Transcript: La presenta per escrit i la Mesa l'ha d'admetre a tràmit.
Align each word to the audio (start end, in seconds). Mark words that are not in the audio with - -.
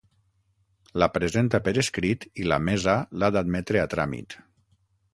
La 1.03 1.07
presenta 1.17 1.61
per 1.69 1.75
escrit 1.83 2.27
i 2.45 2.49
la 2.55 2.59
Mesa 2.73 2.99
l'ha 3.21 3.33
d'admetre 3.37 3.85
a 3.87 3.89
tràmit. 3.97 4.39